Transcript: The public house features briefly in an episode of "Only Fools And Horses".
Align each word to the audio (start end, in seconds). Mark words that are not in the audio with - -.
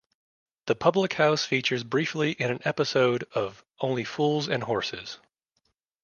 The 0.65 0.73
public 0.73 1.13
house 1.13 1.45
features 1.45 1.83
briefly 1.83 2.31
in 2.31 2.49
an 2.49 2.59
episode 2.65 3.25
of 3.35 3.63
"Only 3.79 4.03
Fools 4.03 4.49
And 4.49 4.63
Horses". 4.63 5.19